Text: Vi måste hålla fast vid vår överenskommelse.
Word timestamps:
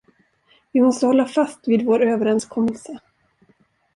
Vi 0.71 0.81
måste 0.81 1.05
hålla 1.05 1.25
fast 1.25 1.67
vid 1.67 1.85
vår 1.85 2.01
överenskommelse. 2.03 2.99